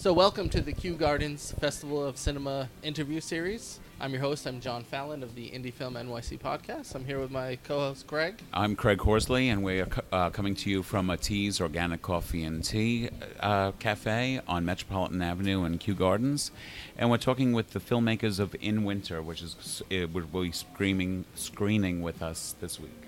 [0.00, 3.80] So, welcome to the Kew Gardens Festival of Cinema interview series.
[4.00, 4.46] I'm your host.
[4.46, 6.94] I'm John Fallon of the Indie Film NYC podcast.
[6.94, 8.40] I'm here with my co-host Craig.
[8.54, 12.64] I'm Craig Horsley, and we are uh, coming to you from Ateaz Organic Coffee and
[12.64, 13.10] Tea
[13.40, 16.50] uh, Cafe on Metropolitan Avenue in Kew Gardens,
[16.96, 21.26] and we're talking with the filmmakers of In Winter, which is uh, will be screaming
[21.34, 23.02] screening with us this week.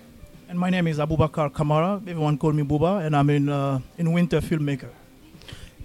[0.47, 2.03] And my name is Aboubacar Camara.
[2.05, 4.89] Everyone call me Buba, and I'm in uh, In Winter filmmaker.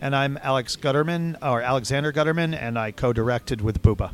[0.00, 4.12] And I'm Alex Gutterman, or Alexander Gutterman, and I co-directed with Buba.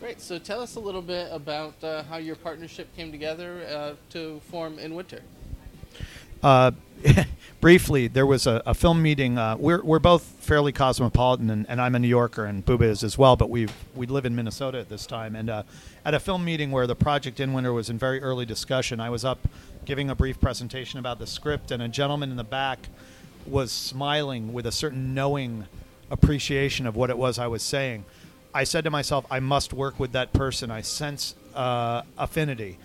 [0.00, 0.20] Great.
[0.20, 4.40] So tell us a little bit about uh, how your partnership came together uh, to
[4.50, 5.22] form In Winter.
[6.42, 6.72] Uh,
[7.60, 9.38] briefly, there was a, a film meeting.
[9.38, 13.04] Uh, we're, we're both fairly cosmopolitan, and, and, I'm a New Yorker, and Buba is
[13.04, 13.36] as well.
[13.36, 15.62] But we we live in Minnesota at this time, and uh,
[16.04, 19.10] at a film meeting where the project In Winter was in very early discussion, I
[19.10, 19.46] was up
[19.84, 22.88] giving a brief presentation about the script, and a gentleman in the back
[23.50, 25.66] was smiling with a certain knowing
[26.10, 28.04] appreciation of what it was I was saying.
[28.54, 30.70] I said to myself, I must work with that person.
[30.70, 32.78] I sense uh, affinity.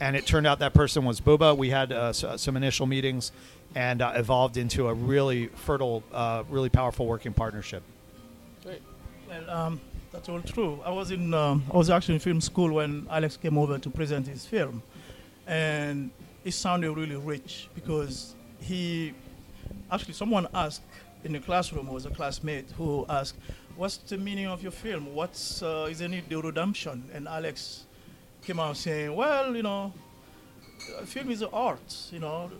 [0.00, 1.56] And it turned out that person was Buba.
[1.56, 3.32] We had uh, some initial meetings
[3.74, 7.82] and uh, evolved into a really fertile, uh, really powerful working partnership.
[8.64, 8.82] Great.
[9.28, 10.80] Well, um, that's all true.
[10.84, 13.90] I was in, um, I was actually in film school when Alex came over to
[13.90, 14.82] present his film,
[15.46, 16.10] and
[16.44, 19.14] it sounded really rich because he
[19.90, 20.82] actually, someone asked
[21.24, 23.36] in the classroom, was a classmate who asked,
[23.76, 25.14] What's the meaning of your film?
[25.14, 27.08] What's, uh, is any redemption?
[27.14, 27.84] And Alex
[28.42, 29.92] came out saying, Well, you know,
[31.04, 32.50] film is art, you know,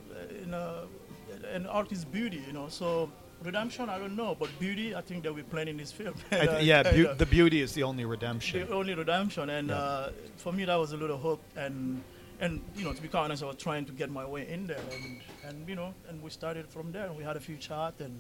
[1.53, 2.69] and art is beauty, you know.
[2.69, 3.11] So
[3.43, 6.15] redemption, I don't know, but beauty, I think that we're playing in this film.
[6.31, 8.67] and, uh, yeah, the beauty is the only redemption.
[8.67, 9.77] The only redemption, and yeah.
[9.77, 12.03] uh, for me, that was a little hope, and
[12.41, 14.67] and you know, to be quite honest, I was trying to get my way in
[14.67, 17.57] there, and and you know, and we started from there, and we had a few
[17.57, 18.19] chats, and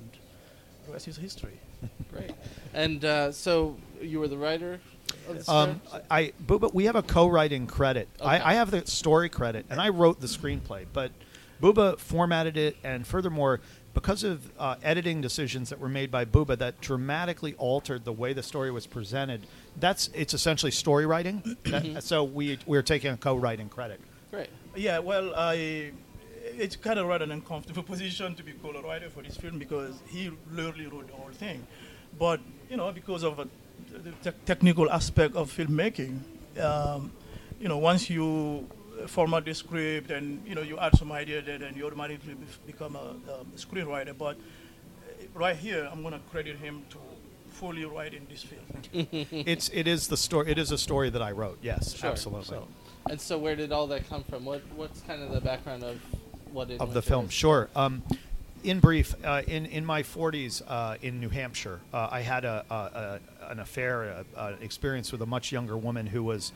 [0.86, 1.58] the rest is history.
[2.12, 2.32] Great.
[2.74, 4.80] And uh, so you were the writer.
[5.48, 8.08] Um, I, but we have a co-writing credit.
[8.20, 8.28] Okay.
[8.28, 10.86] I, I have the story credit, and I wrote the screenplay.
[10.92, 11.12] But
[11.60, 13.60] Buba formatted it, and furthermore,
[13.92, 18.32] because of uh, editing decisions that were made by Buba that dramatically altered the way
[18.32, 19.46] the story was presented,
[19.78, 21.42] that's it's essentially story writing.
[21.64, 21.98] that, mm-hmm.
[22.00, 24.00] so we we're taking a co-writing credit.
[24.30, 24.48] Great.
[24.76, 24.98] Yeah.
[24.98, 25.92] Well, I
[26.42, 29.58] it's kind of rather an uncomfortable position to be called a writer for this film
[29.58, 31.66] because he literally wrote the whole thing.
[32.18, 33.48] But you know, because of a,
[33.92, 36.20] the te- technical aspect of filmmaking,
[36.60, 37.12] um,
[37.60, 38.66] you know, once you
[39.06, 42.36] format the script and you know you add some idea there, then you automatically
[42.66, 44.16] become a, a screenwriter.
[44.16, 46.98] But uh, right here, I'm going to credit him to
[47.48, 48.66] fully writing this film.
[49.32, 50.50] it's it is the story.
[50.50, 51.58] It is a story that I wrote.
[51.62, 52.10] Yes, sure.
[52.10, 52.46] absolutely.
[52.46, 52.68] So,
[53.08, 54.44] and so, where did all that come from?
[54.44, 56.00] What what's kind of the background of
[56.52, 57.26] what of the film?
[57.26, 57.32] Is?
[57.32, 57.68] Sure.
[57.74, 58.02] Um,
[58.62, 62.64] in brief, uh, in in my 40s uh, in New Hampshire, uh, I had a,
[62.70, 66.52] a, a an affair, an experience with a much younger woman who was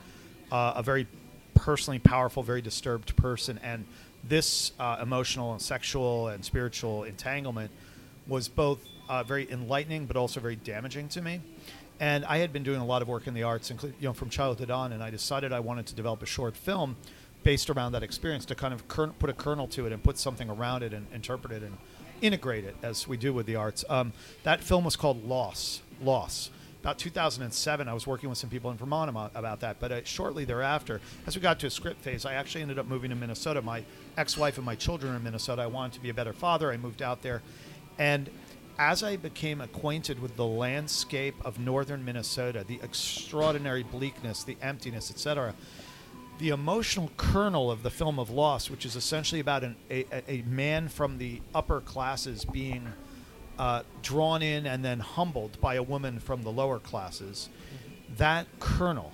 [0.53, 1.07] uh, a very
[1.55, 3.85] personally powerful, very disturbed person, and
[4.23, 7.71] this uh, emotional and sexual and spiritual entanglement
[8.27, 8.79] was both
[9.09, 11.41] uh, very enlightening but also very damaging to me.
[12.01, 14.13] And I had been doing a lot of work in the arts, including you know
[14.13, 16.97] from childhood on, and I decided I wanted to develop a short film
[17.45, 20.49] based around that experience to kind of put a kernel to it and put something
[20.51, 21.77] around it and interpret it and
[22.23, 23.85] integrate it as we do with the arts.
[23.89, 24.13] Um,
[24.43, 25.83] that film was called Loss.
[26.03, 26.51] Loss.
[26.81, 29.81] About 2007, I was working with some people in Vermont about that.
[29.81, 32.87] But uh, shortly thereafter, as we got to a script phase, I actually ended up
[32.87, 33.63] moving to Minnesota.
[33.63, 33.85] My
[34.19, 35.63] ex-wife and my children are in Minnesota.
[35.63, 36.71] I wanted to be a better father.
[36.71, 37.41] I moved out there,
[37.99, 38.29] and
[38.79, 45.11] as I became acquainted with the landscape of northern Minnesota, the extraordinary bleakness, the emptiness,
[45.11, 45.55] etc.,
[46.39, 50.43] the emotional kernel of the film of Loss, which is essentially about an, a, a
[50.43, 52.93] man from the upper classes being
[53.59, 58.17] uh, drawn in and then humbled by a woman from the lower classes, mm-hmm.
[58.17, 59.13] that kernel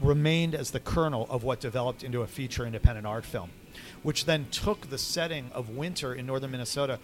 [0.00, 3.50] remained as the kernel of what developed into a feature independent art film,
[4.02, 6.98] which then took the setting of winter in northern Minnesota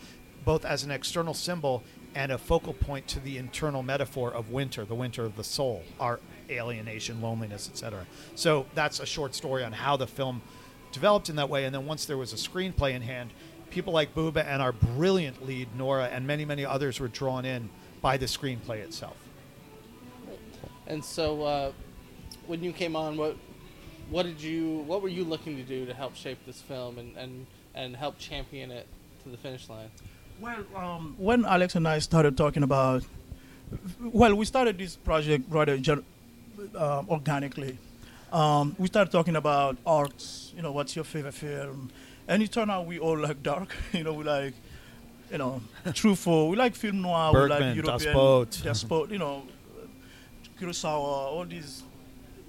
[0.47, 1.83] both as an external symbol
[2.15, 5.83] and a focal point to the internal metaphor of winter, the winter of the soul,
[6.01, 8.07] our alienation, loneliness, etc.
[8.37, 10.41] So that's a short story on how the film
[10.93, 11.65] developed in that way.
[11.65, 13.33] And then once there was a screenplay in hand,
[13.71, 17.69] people like Buba and our brilliant lead Nora and many many others were drawn in
[18.01, 19.17] by the screenplay itself.
[20.87, 21.73] And so, uh,
[22.47, 23.37] when you came on, what
[24.11, 27.17] what did you what were you looking to do to help shape this film and
[27.17, 28.87] and, and help champion it
[29.25, 29.91] to the finish line?
[30.41, 33.03] Well, um, when Alex and I started talking about,
[34.01, 35.79] well, we started this project rather
[36.75, 37.79] uh, organically.
[38.33, 40.53] Um, we started talking about arts.
[40.57, 41.91] You know, what's your favorite film?
[42.29, 43.75] And it turned out we all like dark.
[43.93, 44.55] you know, we like
[45.31, 45.61] you know,
[45.95, 46.49] truthful.
[46.49, 47.33] We like film noir.
[47.33, 48.47] Bergman, we like European.
[48.63, 49.43] Das Boot, you know,
[50.61, 51.83] Kurosawa, all these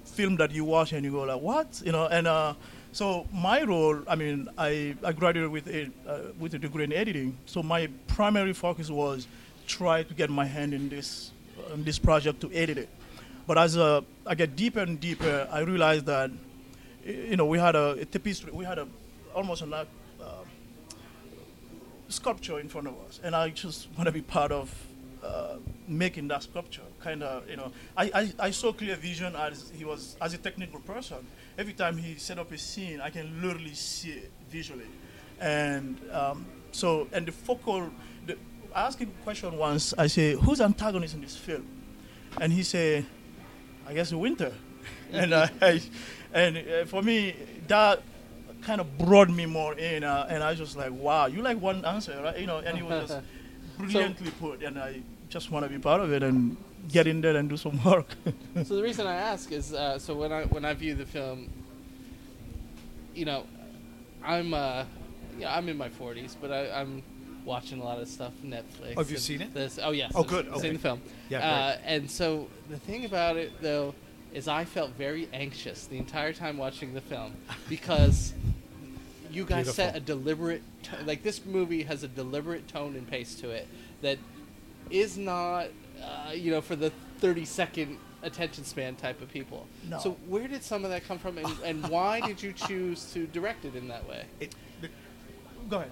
[0.04, 1.82] film that you watch and you go like, what?
[1.84, 2.54] You know, and uh,
[2.92, 6.92] so my role, I mean, I, I graduated with a uh, with a degree in
[6.92, 7.36] editing.
[7.46, 9.26] So my primary focus was
[9.66, 11.32] try to get my hand in this
[11.74, 12.88] in this project to edit it.
[13.46, 16.30] But as uh, I get deeper and deeper, I realized that
[17.04, 18.88] you know we had a, a tapestry, we had a
[19.34, 19.88] almost a like,
[20.20, 20.44] uh,
[22.08, 24.74] sculpture in front of us, and I just want to be part of
[25.22, 25.56] uh,
[25.88, 26.82] making that sculpture.
[27.00, 30.38] Kind of, you know, I, I, I saw clear vision as he was as a
[30.38, 31.26] technical person.
[31.56, 34.88] Every time he set up a scene, I can literally see it visually,
[35.40, 37.90] and um, so and the focal.
[38.26, 38.36] The,
[38.74, 39.94] I asked him a question once.
[39.96, 41.66] I say, "Who's antagonist in this film?"
[42.40, 43.06] And he said,
[43.86, 44.52] "I guess the winter."
[45.12, 45.80] and I, I
[46.32, 47.34] and uh, for me
[47.66, 48.02] that
[48.62, 51.60] kind of brought me more in, uh, and I was just like, wow, you like
[51.60, 52.38] one answer, right?
[52.38, 53.20] You know, and it was just
[53.78, 56.56] brilliantly put, and I just want to be part of it and
[56.88, 58.08] get in there and do some work.
[58.64, 61.50] so the reason I ask is uh, so when I when I view the film,
[63.14, 63.44] you know,
[64.24, 64.84] I'm uh,
[65.38, 67.02] yeah, I'm in my 40s, but I, I'm
[67.44, 68.94] watching a lot of stuff Netflix.
[68.96, 69.54] Oh, have you seen it?
[69.54, 70.12] This, oh yes.
[70.14, 71.00] Oh, I've good, Seen the film.
[71.28, 73.94] Yeah, Uh, and so the thing about it though
[74.32, 77.32] is I felt very anxious the entire time watching the film
[77.68, 78.34] because
[79.30, 83.34] you guys set a deliberate t- like this movie has a deliberate tone and pace
[83.36, 83.66] to it
[84.02, 84.18] that
[84.90, 85.66] is not
[86.02, 89.98] uh, you know for the 30 second attention span type of people No.
[89.98, 93.26] so where did some of that come from and, and why did you choose to
[93.28, 94.54] direct it in that way It,
[95.68, 95.84] Go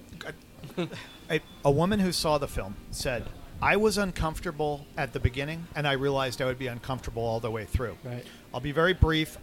[0.77, 0.89] ahead.
[1.29, 3.25] a, a woman who saw the film said,
[3.61, 7.51] I was uncomfortable at the beginning, and I realized I would be uncomfortable all the
[7.51, 7.95] way through.
[8.03, 8.25] Right.
[8.53, 9.37] I'll be very brief.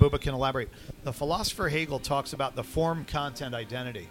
[0.00, 0.70] Bubba can elaborate.
[1.04, 4.08] The philosopher Hegel talks about the form content identity.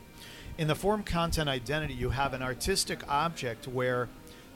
[0.57, 4.07] In the form content identity, you have an artistic object where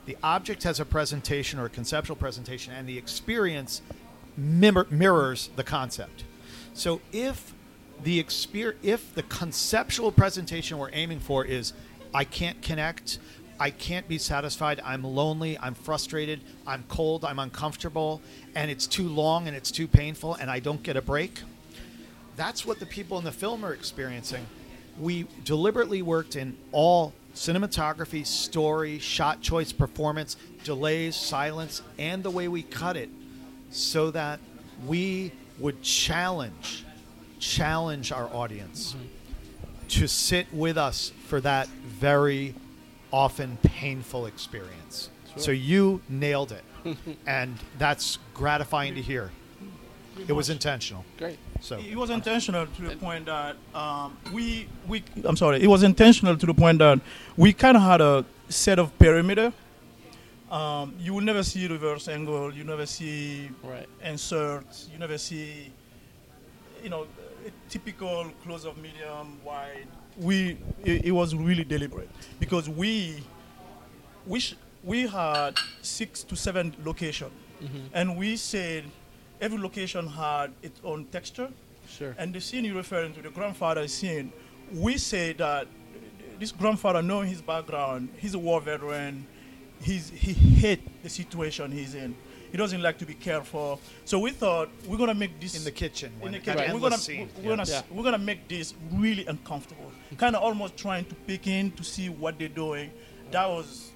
[0.09, 3.83] the object has a presentation or a conceptual presentation, and the experience
[4.35, 6.23] mirror, mirrors the concept.
[6.73, 7.53] So if
[8.03, 11.73] the exper- if the conceptual presentation we're aiming for is
[12.11, 13.19] I can't connect,
[13.59, 18.19] I can't be satisfied, I'm lonely, I'm frustrated, I'm cold, I'm uncomfortable,
[18.55, 21.43] and it's too long and it's too painful and I don't get a break.
[22.35, 24.47] That's what the people in the film are experiencing.
[24.99, 32.47] We deliberately worked in all cinematography, story, shot choice, performance, delays, silence, and the way
[32.47, 33.09] we cut it
[33.69, 34.39] so that
[34.85, 36.85] we would challenge
[37.39, 39.87] challenge our audience mm-hmm.
[39.87, 42.53] to sit with us for that very
[43.13, 45.09] often painful experience.
[45.37, 46.63] So you nailed it.
[47.27, 49.31] and that's gratifying to hear.
[50.27, 51.05] It was intentional.
[51.17, 55.61] great So It was intentional to the point that um, we we I'm sorry.
[55.61, 56.99] It was intentional to the point that
[57.37, 59.51] we kind of had a set of perimeter.
[60.51, 62.53] Um, you will never see reverse angle.
[62.53, 64.89] You never see right inserts.
[64.91, 65.71] You never see,
[66.83, 67.05] you know,
[67.45, 69.87] a typical close of medium wide.
[70.17, 72.09] We it, it was really deliberate
[72.39, 73.21] because we
[74.25, 77.29] we sh- we had six to seven location,
[77.93, 78.83] and we said
[79.41, 81.49] every location had its own texture.
[81.87, 84.31] sure And the scene you're referring to, the grandfather scene,
[84.73, 85.67] we say that
[86.39, 89.25] this grandfather, knowing his background, he's a war veteran.
[89.81, 92.15] He's, he hate the situation he's in.
[92.51, 93.77] He doesn't like to be cared for.
[94.05, 96.73] So we thought we're gonna make this in the kitchen, in the kitchen.
[96.73, 97.29] We're gonna scene.
[97.37, 97.81] we're gonna Yeah.
[97.91, 99.85] we're gonna make this really uncomfortable.
[99.85, 100.15] Mm-hmm.
[100.15, 102.89] kind of almost trying to peek in to see what they're doing.
[103.31, 103.91] That was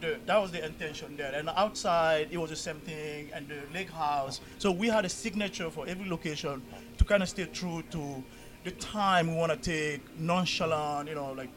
[0.00, 1.32] the that was the intention there.
[1.34, 4.40] And outside it was the same thing, and the lake house.
[4.58, 6.62] So we had a signature for every location
[6.98, 8.22] to kind of stay true to
[8.64, 11.50] the time we want to take, nonchalant, you know, like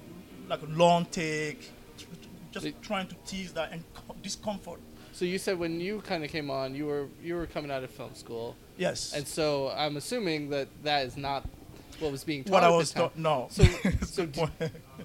[0.50, 1.72] like a long take,
[2.52, 3.84] just trying to tease that and
[4.22, 4.80] discomfort.
[5.12, 7.84] so you said when you kind of came on you were you were coming out
[7.84, 9.14] of film school Yes.
[9.14, 11.44] and so i'm assuming that that is not
[12.00, 13.48] what was being taught what I was taught, no.
[13.50, 13.64] So,
[14.06, 14.28] so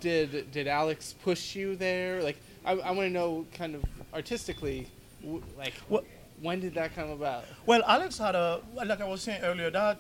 [0.01, 2.23] did did Alex push you there?
[2.23, 4.89] Like, I, I want to know kind of artistically,
[5.23, 6.05] w- like, Well-
[6.41, 7.45] when did that come about?
[7.67, 9.71] Well, Alex had a like I was saying earlier.
[9.71, 9.99] That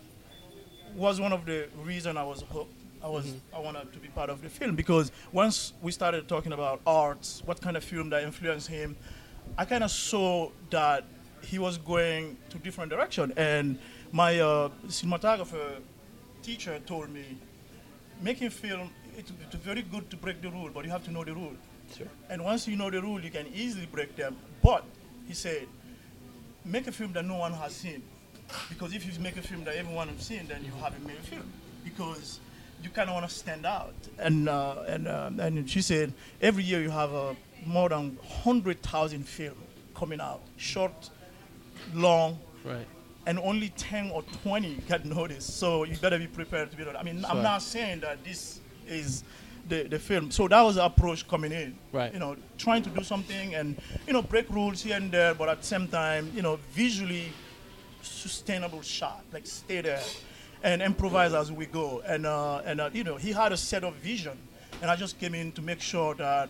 [0.96, 2.72] was one of the reason I was hooked.
[3.02, 6.52] I was I wanted to be part of the film because once we started talking
[6.52, 8.96] about arts, what kind of film that influenced him,
[9.56, 11.04] I kind of saw that
[11.42, 13.32] he was going to different direction.
[13.36, 13.78] And
[14.12, 15.80] my uh, cinematographer
[16.42, 17.24] teacher told me,
[18.20, 21.22] making film it's, it's very good to break the rule, but you have to know
[21.24, 21.52] the rule.
[21.96, 22.06] Sure.
[22.30, 24.36] And once you know the rule, you can easily break them.
[24.62, 24.84] But
[25.26, 25.66] he said,
[26.64, 28.02] make a film that no one has seen.
[28.68, 31.22] Because if you make a film that everyone has seen, then you haven't made a
[31.22, 31.50] film.
[31.84, 32.40] Because
[32.82, 33.94] you kind of want to stand out.
[34.18, 37.34] And uh, and uh, and she said every year you have uh,
[37.64, 39.54] more than hundred thousand film
[39.94, 41.10] coming out, short,
[41.94, 42.86] long, Right.
[43.26, 45.58] and only 10 or 20 get noticed.
[45.58, 46.84] So you better be prepared to be.
[46.84, 47.30] I mean, Sure.
[47.30, 49.22] I'm not saying that this is
[49.68, 50.30] the, the film.
[50.30, 51.76] So that was the approach coming in.
[51.92, 52.12] Right.
[52.12, 55.48] You know, trying to do something and, you know, break rules here and there, but
[55.48, 57.32] at the same time, you know, visually
[58.02, 60.02] sustainable shot, like stay there
[60.62, 62.02] and improvise as we go.
[62.06, 64.36] And, uh, and uh, you know, he had a set of vision.
[64.80, 66.48] And I just came in to make sure that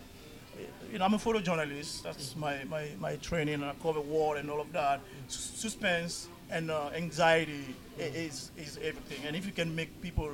[0.91, 2.03] you know, I'm a photojournalist.
[2.03, 3.55] That's my, my, my training.
[3.55, 5.01] And I cover war and all of that.
[5.27, 9.25] S- suspense and uh, anxiety is, is everything.
[9.25, 10.31] And if you can make people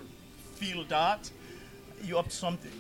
[0.55, 1.29] feel that,
[2.03, 2.72] you're up to something.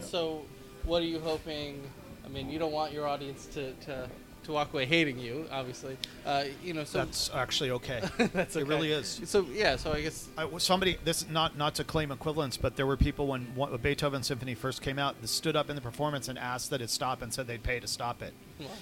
[0.00, 0.42] So,
[0.84, 1.82] what are you hoping?
[2.24, 4.08] I mean, you don't want your audience to, to,
[4.44, 5.96] to walk away hating you, obviously.
[6.24, 8.02] Uh, you know, so That's actually okay.
[8.32, 8.64] that's okay.
[8.64, 9.20] It really is.
[9.24, 12.86] So yeah, so I guess I, somebody this not not to claim equivalence, but there
[12.86, 15.82] were people when one, a Beethoven symphony first came out that stood up in the
[15.82, 18.32] performance and asked that it stop and said they'd pay to stop it.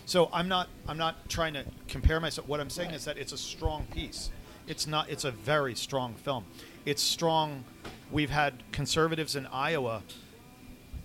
[0.06, 2.48] So I'm not I'm not trying to compare myself.
[2.48, 4.30] What I'm saying is that it's a strong piece.
[4.66, 5.10] It's not.
[5.10, 6.44] It's a very strong film.
[6.84, 7.64] It's strong.
[8.12, 10.02] We've had conservatives in Iowa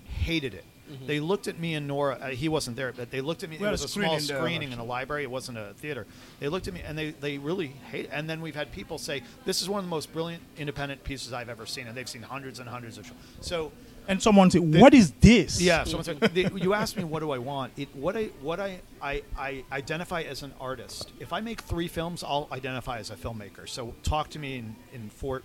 [0.05, 0.65] hated it.
[1.05, 2.17] They looked at me and Nora.
[2.21, 3.57] Uh, he wasn't there, but they looked at me.
[3.57, 5.23] We it had a was a small screening in a library.
[5.23, 6.05] It wasn't a theater.
[6.39, 8.07] They looked at me and they, they really hate.
[8.09, 11.33] And then we've had people say this is one of the most brilliant independent pieces
[11.33, 13.05] I've ever seen, and they've seen hundreds and hundreds of.
[13.05, 13.15] Shows.
[13.41, 13.71] So
[14.07, 17.31] And someone said, "What is this?" yeah, someone said the, you asked me what do
[17.31, 17.73] I want.
[17.75, 21.11] It, what I what I, I I identify as an artist.
[21.19, 23.67] If I make three films, I'll identify as a filmmaker.
[23.67, 25.43] So talk to me in in Fort.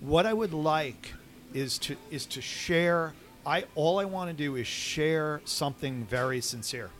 [0.00, 1.14] What I would like
[1.52, 3.14] is to is to share.
[3.46, 6.90] I all I want to do is share something very sincere.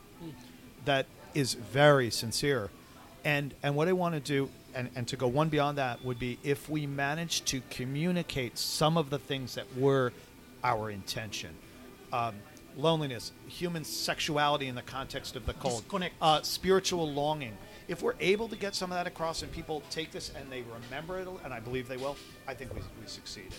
[0.85, 2.71] That is very sincere,
[3.25, 4.51] and and what I want to do.
[4.77, 8.97] And, and to go one beyond that would be if we manage to communicate some
[8.97, 10.13] of the things that were
[10.65, 11.51] our intention
[12.15, 12.35] um,
[12.77, 15.85] loneliness, human sexuality in the context of the cold,
[16.21, 17.57] uh, spiritual longing.
[17.87, 20.63] If we're able to get some of that across and people take this and they
[20.63, 22.17] remember it, and I believe they will,
[22.49, 23.53] I think we, we succeeded.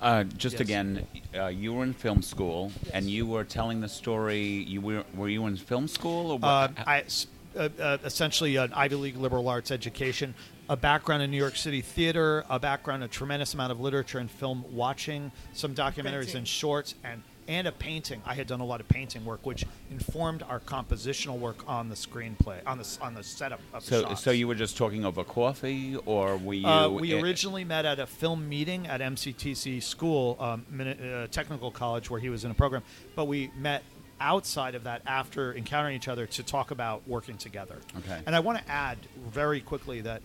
[0.00, 0.60] Uh, just Yes.
[0.60, 4.40] again, uh, you were in film school, and you were telling the story.
[4.44, 6.86] You were were you in film school or Uh, what?
[6.88, 10.34] I, s- uh, uh, essentially an Ivy League liberal arts education,
[10.68, 14.30] a background in New York City theater, a background, a tremendous amount of literature and
[14.30, 16.36] film watching, some documentaries Painting.
[16.38, 18.22] and shorts, and and a painting.
[18.26, 21.94] I had done a lot of painting work, which informed our compositional work on the
[21.94, 24.22] screenplay, on the on the setup of the so shots.
[24.22, 26.66] so you were just talking over coffee, or were you?
[26.66, 32.10] Uh, we originally met at a film meeting at MCTC School, um, uh, Technical College,
[32.10, 32.82] where he was in a program.
[33.16, 33.82] But we met
[34.20, 37.78] outside of that after encountering each other to talk about working together.
[37.98, 38.20] Okay.
[38.26, 40.22] And I want to add very quickly that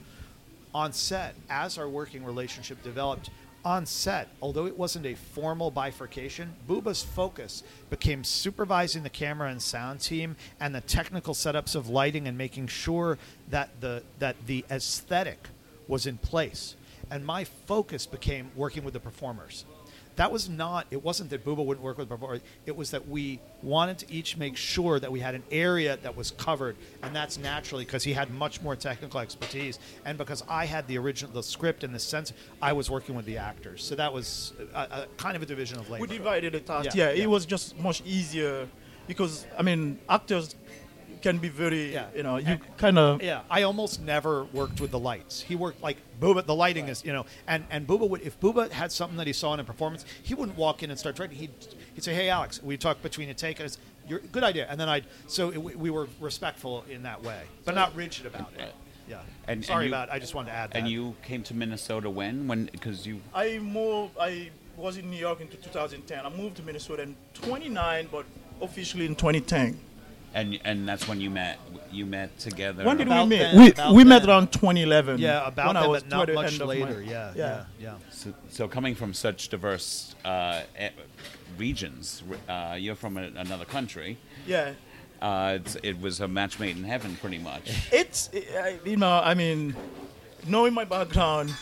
[0.73, 3.29] on set, as our working relationship developed,
[3.65, 9.61] on set, although it wasn't a formal bifurcation, Booba's focus became supervising the camera and
[9.61, 13.17] sound team and the technical setups of lighting and making sure
[13.49, 15.47] that the that the aesthetic
[15.87, 16.75] was in place.
[17.09, 19.65] And my focus became working with the performers.
[20.15, 20.85] That was not.
[20.91, 22.41] It wasn't that Booba wouldn't work with performers.
[22.65, 26.15] It was that we wanted to each make sure that we had an area that
[26.15, 30.65] was covered, and that's naturally because he had much more technical expertise, and because I
[30.65, 32.31] had the original, the script and the sense.
[32.61, 35.79] I was working with the actors, so that was a, a kind of a division
[35.79, 36.01] of labor.
[36.03, 36.95] We divided the task.
[36.95, 37.23] Yeah, Yeah, yeah.
[37.23, 38.67] it was just much easier
[39.07, 40.55] because I mean actors
[41.23, 42.05] can be very Yeah.
[42.15, 45.41] you know you kind of Yeah, I almost never worked with the lights.
[45.41, 46.45] He worked like Booba.
[46.45, 49.33] The lighting is, you know, and and Booba would if Booba had something that he
[49.33, 51.39] saw in a performance, he wouldn't walk in and start directing.
[51.39, 51.51] He'd
[51.95, 54.79] he'd say, "Hey, Alex, we talk between a take, and it's your good idea." And
[54.79, 58.51] then I'd so it, we- we were respectful in that way, but not rigid about
[58.57, 58.61] it.
[58.61, 58.73] Right.
[59.09, 59.19] Yeah.
[59.47, 60.11] And- Sorry and you- about.
[60.11, 60.77] I just wanted to add that.
[60.77, 62.47] and you came to Minnesota when?
[62.47, 62.65] When?
[62.71, 63.21] Because you.
[63.33, 64.15] I moved.
[64.19, 66.25] I was in New York in 2010.
[66.25, 68.25] I moved to Minnesota in 29, but
[68.61, 69.77] officially in 2010.
[70.35, 71.59] And and that's when you met.
[71.91, 72.83] You met together.
[72.83, 73.37] When did About we meet?
[73.39, 74.29] then, we about we met then.
[74.31, 75.19] around 2011.
[75.19, 77.01] yeah, about when that, I was but not toward the much end of my- later.
[77.03, 77.95] Yeah, yeah, yeah.
[78.09, 80.61] So, so coming from such diverse uh,
[81.57, 84.17] regions, uh, you're from a, another country.
[84.47, 84.73] Yeah.
[85.21, 87.71] Uh, it's, it was a match made in heaven, pretty much.
[87.91, 89.75] It's I- you know I mean,
[90.47, 91.53] knowing my background,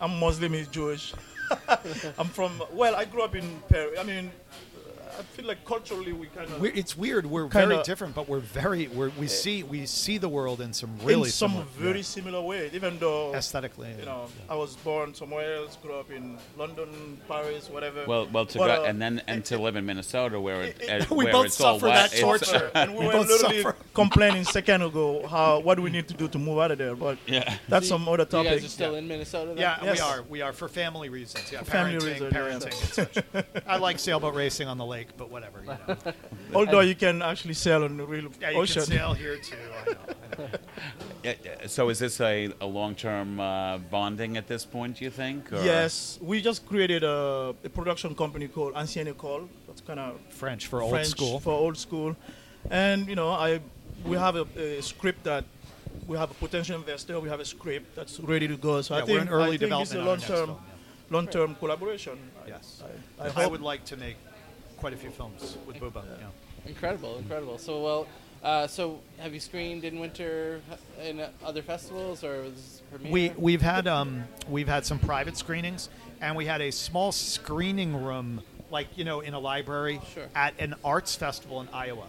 [0.00, 1.12] I'm Muslim, he's Jewish.
[2.18, 3.98] I'm from well, I grew up in Paris.
[3.98, 4.30] I mean,
[5.18, 7.26] I feel like culturally we kind of it's weird.
[7.26, 10.90] We're very different, but we're very we're, we see we see the world in some
[11.04, 12.02] really in some similar- very yeah.
[12.02, 12.70] similar way.
[12.72, 13.94] Even though aesthetically.
[13.98, 18.04] you know, I was born somewhere else, grew up in London, Paris, whatever.
[18.06, 20.80] Well, well, to But, go uh, and then and to live in Minnesota, where it,
[20.80, 22.70] it- uh, we where both it's all suffer wet, that it's- torture.
[22.74, 23.76] and we We were both literally suffer.
[23.94, 26.94] Complaining second ago how what do we need to do to move out of there.
[26.94, 27.56] But Yeah.
[27.68, 28.32] that's So some other topic.
[28.32, 28.60] You topic.
[28.62, 29.48] guys are still in Minnesota.
[29.48, 29.58] Then?
[29.58, 29.96] Yeah, Yes.
[29.96, 30.22] we are.
[30.34, 31.50] We are for family reasons.
[31.52, 32.40] Yeah, For family parenting, reasons, yeah.
[32.40, 33.64] parenting, and such.
[33.66, 35.60] I like sailboat racing on the lake, but whatever.
[35.60, 35.96] You know.
[36.54, 38.82] Although you can actually sail on the real Yeah, you ocean.
[38.82, 39.56] can sail here too.
[39.86, 39.96] I know.
[40.38, 40.48] I know.
[41.22, 41.66] Yeah, yeah.
[41.68, 44.96] So is this a, a long-term uh, bonding at this point?
[44.98, 45.52] Do you think?
[45.52, 49.46] or- Yes, we just created a, a production company called Ancienne École.
[49.68, 51.38] That's kind of French for old French school.
[51.38, 52.16] for old school,
[52.70, 53.60] and you know, I
[54.04, 55.44] we have a, a script that
[56.06, 57.18] we have a potential investor.
[57.20, 58.80] We have a script that's ready to go.
[58.82, 60.16] So Yeah, I think we're in early I think this is a development on our
[60.16, 61.14] next long-term, film, yeah.
[61.14, 62.18] long-term collaboration.
[62.46, 62.82] Yes.
[63.18, 63.52] I, I, I, hope.
[63.52, 64.16] would like to make
[64.76, 66.04] quite a few films with Booba.
[66.04, 66.26] Yeah.
[66.66, 67.58] Incredible, incredible.
[67.58, 68.06] So well,
[68.42, 70.60] uh, so have you screened in winter
[71.00, 73.12] in uh, other festivals or was this premiere?
[73.12, 75.88] We we've had um we've had some private screenings,
[76.20, 80.26] and we had a small screening room, like you know, in a library Sure.
[80.34, 82.06] at an arts festival in Iowa.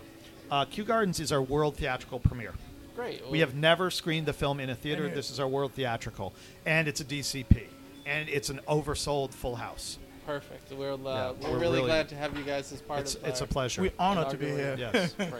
[0.51, 2.53] Uh, Kew Gardens is our world theatrical premiere.
[2.95, 3.27] great.
[3.29, 5.09] We have never screened the film in a theater.
[5.09, 6.33] This is our world theatrical,
[6.65, 7.63] and it's a DCP,
[8.05, 9.97] and it's an oversold full house.
[10.25, 10.71] perfect.
[10.71, 13.15] We're uh, Yeah, we're, we're really, really- glad to have you guys as part It's
[13.15, 13.25] of.
[13.25, 13.81] it's a pleasure.
[13.81, 14.75] We're honored to be here.
[14.77, 15.13] yes.
[15.17, 15.31] Great.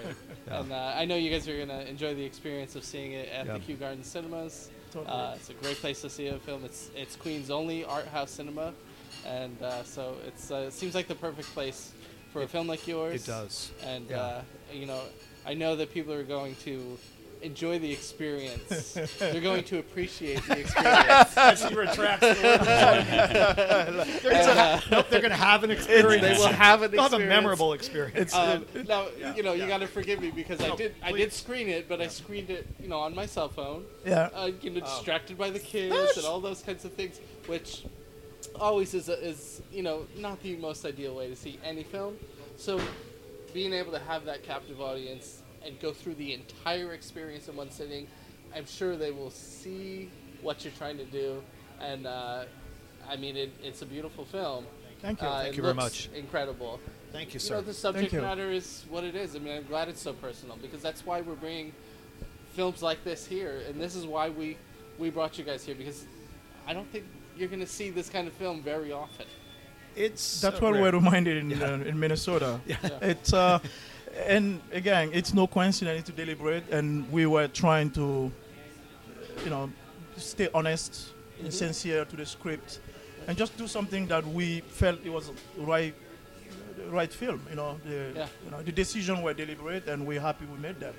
[0.45, 0.60] Yeah.
[0.60, 3.45] And uh, I know you guys are gonna enjoy the experience of seeing it at
[3.45, 3.53] Yeah.
[3.53, 4.69] the Kew Garden Cinemas.
[4.91, 5.10] Totally.
[5.10, 6.65] Uh, it's a great place to see a film.
[6.65, 8.74] It's it's Queens' only art house cinema,
[9.25, 11.93] and uh, so it's uh, it seems like the perfect place
[12.33, 13.23] for a film like yours.
[13.23, 13.71] It does.
[13.85, 14.19] And Yeah.
[14.21, 14.41] uh,
[14.73, 14.99] you know,
[15.45, 16.97] I know that people are going to
[17.43, 18.93] enjoy the experience.
[19.19, 21.37] They're going to appreciate the experience.
[21.37, 24.07] As he retracts the word.
[24.23, 26.21] they're gonna, nope, they're gonna have an experience.
[26.21, 28.33] they will have an They'll have a memorable experience.
[28.33, 31.11] Um, now Yeah, you know you got to forgive me because I No, did I
[31.11, 33.83] did screen it, but I screened it you know on my cell phone.
[34.05, 34.29] Yeah.
[34.33, 34.95] Uh, you know, Oh.
[34.97, 37.83] distracted by the kids and all those kinds of things, which
[38.60, 42.17] always is a, is you know not the most ideal way to see any film.
[42.57, 42.79] So
[43.53, 47.72] being able to have that captive audience and go through the entire experience in one
[47.72, 48.07] sitting,
[48.55, 50.10] I'm sure they will see
[50.41, 51.41] what you're trying to do,
[51.79, 52.45] and uh,
[53.10, 54.65] I mean it, it's a beautiful film.
[55.01, 55.27] Thank you.
[55.27, 56.10] Uh, Thank it you very much.
[56.15, 56.79] Incredible.
[57.12, 57.55] Thank you, You sir.
[57.55, 59.36] know, the subject matter is what it is.
[59.36, 61.74] I mean, I'm glad it's so personal because that's why we're bringing
[62.53, 64.57] films like this here, and this is why we
[64.98, 66.05] we brought you guys here because
[66.68, 67.05] I don't think
[67.37, 69.25] you're going to see this kind of film very often.
[69.96, 70.81] it's That's so what rare.
[70.83, 72.59] we're reminded in uh, in Minnesota.
[73.01, 73.59] It's uh,
[74.27, 78.31] and again, it's no coincidence to deliberate, and we were trying to,
[79.43, 79.69] you know,
[80.17, 82.79] stay honest and sincere to the script,
[83.27, 85.96] and just do something that we felt it was right,
[86.89, 87.41] right film.
[87.50, 88.27] You know, the Yeah.
[88.46, 90.93] you know the decision were deliberate, and we're happy we made them.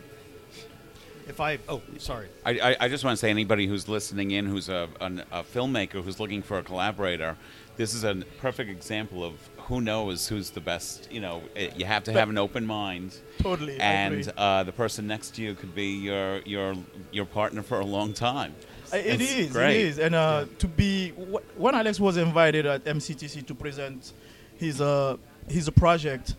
[1.29, 2.29] If I oh sorry.
[2.45, 5.43] I, I, I just want to say anybody who's listening in who's a, an, a
[5.43, 7.37] filmmaker who's looking for a collaborator,
[7.77, 9.35] this is a perfect example of
[9.69, 11.11] who knows who's the best.
[11.11, 15.07] You know, it, you have to have an open mind, Totally, and uh, the person
[15.07, 16.75] next to you could be your your
[17.11, 18.55] your partner for a long time.
[18.93, 19.77] It It's is, great.
[19.77, 24.13] it is, and uh, to be wh- when Alex was invited at MCTC to present
[24.59, 25.17] his uh,
[25.49, 26.37] his project.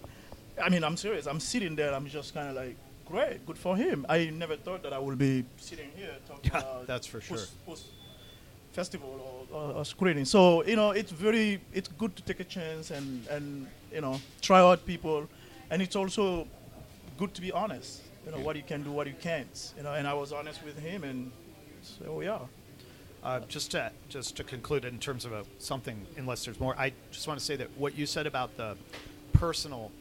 [0.63, 1.25] I mean, I'm serious.
[1.25, 1.93] I'm sitting there.
[1.93, 4.05] I'm just kind of like, great, good for him.
[4.09, 7.37] I never thought that I would be sitting here talking Yeah, about that's for sure.
[7.37, 7.85] post, post
[8.73, 10.25] festival or, or, or screening.
[10.25, 14.19] So you know, it's very it's good to take a chance and and you know
[14.41, 15.27] try out people,
[15.69, 16.47] and it's also
[17.17, 18.01] good to be honest.
[18.25, 19.73] You know what you can do, what you can't.
[19.77, 21.31] You know, and I was honest with him, and
[21.81, 22.47] so we are.
[23.23, 26.91] Uh, just to just to conclude in terms of a, something, unless there's more, I
[27.11, 28.77] just want to say that what you said about the
[29.33, 29.91] personal,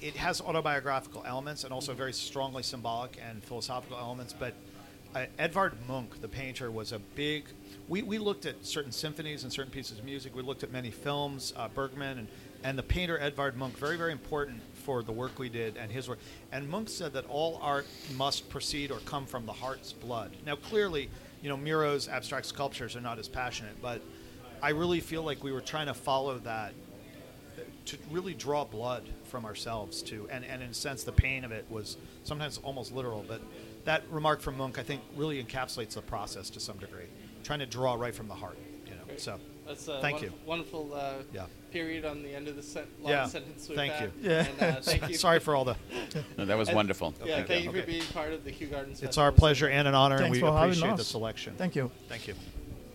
[0.00, 4.34] it has autobiographical elements and also very strongly symbolic and philosophical elements.
[4.38, 4.54] But
[5.14, 7.44] uh, Edvard Munch, the painter, was a big.
[7.88, 10.34] We, we looked at certain symphonies and certain pieces of music.
[10.34, 12.28] We looked at many films, uh, Bergman, and,
[12.62, 16.08] and the painter Edvard Munch, very, very important for the work we did and his
[16.08, 16.18] work.
[16.52, 17.86] And Munch said that all art
[18.16, 20.30] must proceed or come from the heart's blood.
[20.46, 21.10] Now, clearly,
[21.42, 24.00] you know, Miro's abstract sculptures are not as passionate, but
[24.62, 26.72] I really feel like we were trying to follow that
[27.86, 31.52] to really draw blood from ourselves too and, and in a sense the pain of
[31.52, 33.40] it was sometimes almost literal but
[33.84, 37.06] that remark from Munch i think really encapsulates the process to some degree
[37.42, 39.20] trying to draw right from the heart you know Great.
[39.20, 40.48] so That's a Thank wonderful, you.
[40.48, 41.46] wonderful uh, Yeah.
[41.72, 43.26] period on the end of the sen- long Yeah.
[43.26, 43.68] sentence.
[43.68, 44.10] We've Thank had.
[44.20, 44.30] you.
[44.30, 44.46] Yeah.
[44.58, 45.14] And, uh, thank you.
[45.14, 45.76] sorry for all the
[46.36, 47.14] No, that was And- wonderful.
[47.24, 47.80] Yeah, Okay, thank you okay.
[47.82, 48.94] for being part of the Kew Gardens.
[48.98, 49.24] it's Festival.
[49.26, 51.06] our pleasure and an honor Thanks and we appreciate the us.
[51.06, 51.90] selection Thank you.
[52.08, 52.34] thank you